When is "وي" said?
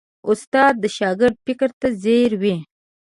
2.41-2.55